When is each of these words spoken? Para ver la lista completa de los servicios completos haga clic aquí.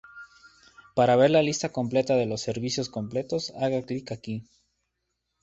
Para 0.95 1.15
ver 1.15 1.29
la 1.29 1.43
lista 1.43 1.69
completa 1.71 2.15
de 2.15 2.25
los 2.25 2.41
servicios 2.41 2.89
completos 2.89 3.53
haga 3.59 3.83
clic 3.83 4.11
aquí. 4.11 4.49